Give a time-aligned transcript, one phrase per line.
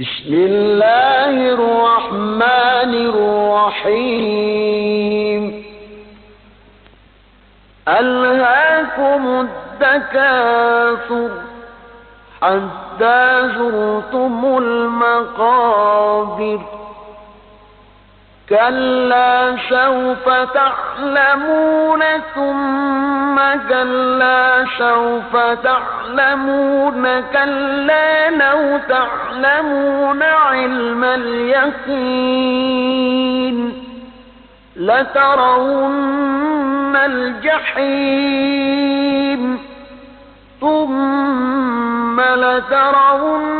[0.00, 2.92] بسم الله الرحمن
[3.88, 5.42] الرحيم.
[7.88, 9.40] ألهاكم
[9.80, 11.30] التكاثر
[12.42, 16.60] حتى زرتم المقابر.
[18.48, 22.02] كلا سوف تعلمون
[22.34, 23.36] ثم
[23.68, 32.36] كلا سوف تعلمون كلا لو تعلمون علم اليقين
[34.76, 36.16] لترون
[36.96, 38.56] الجحيم
[40.60, 43.56] ثم لترونها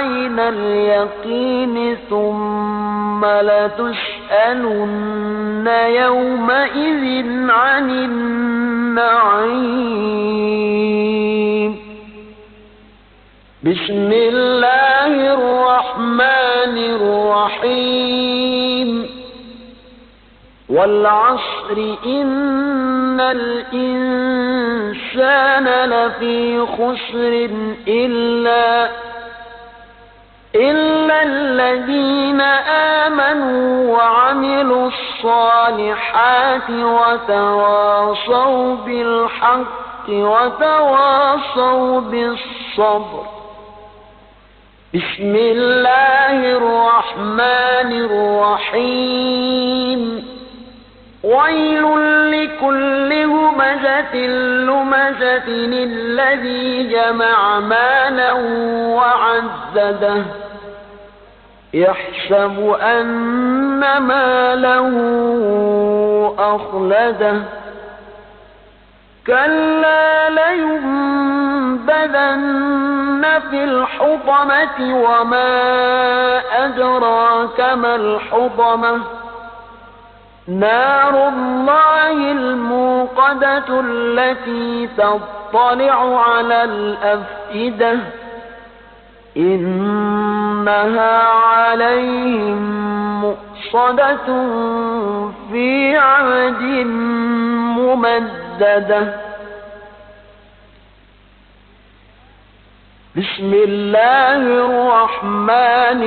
[0.00, 4.60] عين اليقين ثم لتسألن
[5.88, 9.30] يومئذ عن النعيم.
[13.62, 18.90] بسم الله الرحمن الرحيم.
[20.68, 24.24] والعصر إن الإنسان
[25.90, 27.48] لفي خسر
[27.88, 28.88] إلا
[30.54, 32.40] إلا الذين
[33.00, 38.36] آمنوا وعملوا الصالحات وتواصوا
[38.76, 43.26] بالحق وتواصوا بالصبر
[44.94, 47.92] بسم الله الرحمن
[48.72, 50.29] الرحيم
[51.24, 51.84] ويل
[52.32, 54.16] لكل همزة
[54.66, 58.32] لمزة الذي جمع مالا
[58.96, 60.22] وعزده
[61.74, 64.90] يحسب أن ماله
[66.38, 67.42] أخلده
[69.26, 70.30] كلا
[71.90, 75.60] لينبذن في الحطمة وما
[76.64, 79.00] أدراك ما الحطمة
[80.48, 87.98] نار الله الموقدة التي تطلع على الأفئدة.
[89.36, 92.80] إنها عليهم
[93.20, 94.26] مؤصدة
[95.52, 96.62] في عهد
[97.78, 99.14] ممددة.
[103.16, 106.02] بسم الله الرحمن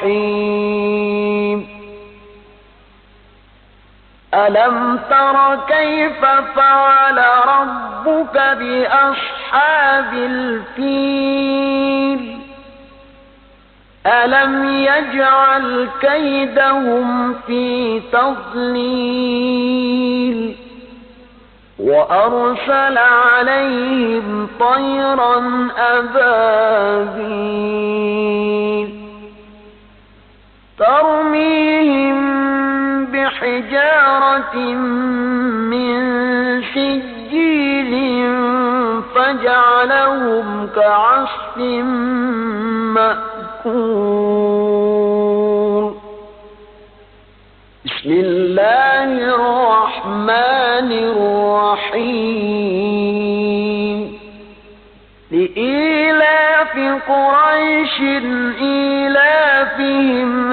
[0.00, 1.73] الرحيم.
[4.34, 6.24] ألم تر كيف
[6.56, 11.14] فعل ربك بأصحاب الفيل؟
[14.06, 19.34] ألم يجعل كيدهم في تضليل؟
[21.78, 27.34] وأرسل عليهم طيرا أبابيل.
[30.78, 31.83] ترميهم
[33.44, 35.92] بحجارة من
[36.62, 37.92] سجيل
[39.14, 41.56] فجعلهم كعصف
[42.96, 43.84] مأكول.
[47.84, 50.90] بسم الله الرحمن
[51.92, 52.24] الرحيم.
[55.30, 56.74] لإيلاف
[57.08, 58.00] قريش
[58.60, 60.52] إيلافهم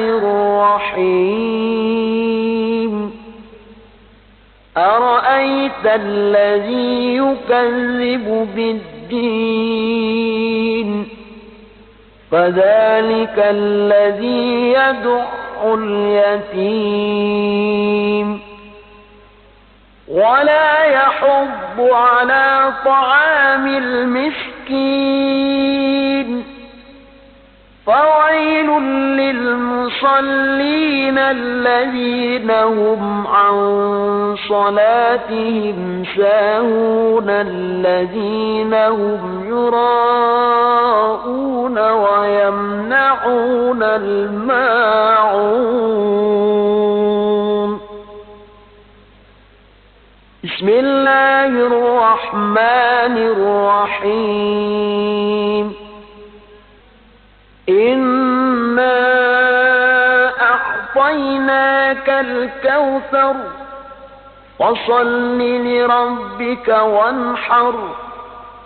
[0.00, 1.46] الرحمن الرحيم.
[4.76, 9.66] أرأيت الذي يكذب بالدين؟
[12.32, 15.24] فذلك الذي يدع
[15.64, 16.96] اليتيم.
[20.08, 25.36] ولا يحض على طعام المسكين.
[27.86, 28.70] فويل
[30.02, 39.78] للمصلين الذين هم عن صلاتهم ساهون الذين هم يراءون
[41.78, 45.66] ويمنعون الماعون.
[50.44, 55.15] بسم الله الرحمن الرحيم.
[60.96, 63.34] أعطيناك الكوثر
[64.58, 67.74] فصل لربك وانحر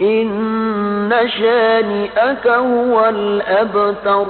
[0.00, 4.26] إن شانئك هو الأبتر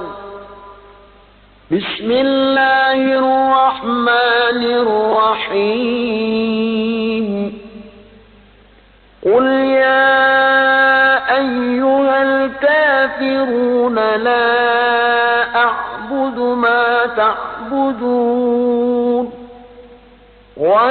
[1.71, 3.14] بسم الله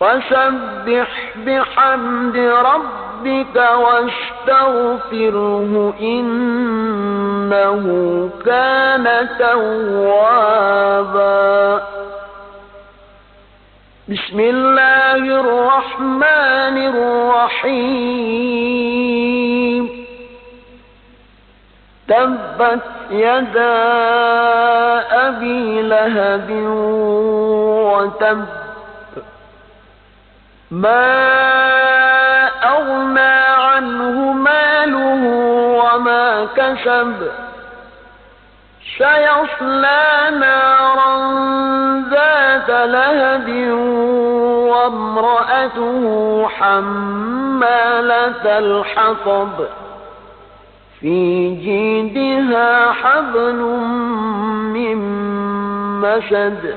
[0.00, 1.10] فسبح
[1.46, 7.84] بحمد ربك واستغفره إنه
[8.46, 10.56] كان توابا.
[14.08, 18.36] بسم الله الرحمن الرحيم.
[22.08, 23.76] تبت يدا
[25.28, 26.50] أبي لهب
[27.90, 28.65] وتب
[30.70, 31.26] ما
[32.64, 35.22] أغنى عنه ماله
[35.78, 37.30] وما كسب
[38.98, 41.16] سيصلى نارا
[42.10, 43.48] ذات لهب
[44.70, 46.02] وامرأته
[46.48, 49.66] حمالة الحطب
[51.00, 53.60] في جيدها حبل
[54.74, 54.96] من
[56.00, 56.76] مسد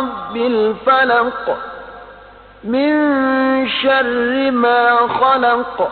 [0.00, 1.56] برب الفلق
[2.64, 5.90] من شر ما خلق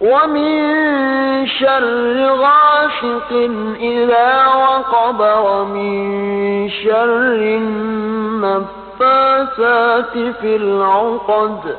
[0.00, 3.32] ومن شر غاسق
[3.80, 7.58] إذا وقب ومن شر
[9.00, 11.76] النفاثات في العقد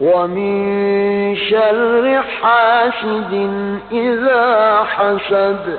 [0.00, 3.50] ومن شر حاسد
[3.92, 5.78] إذا حسد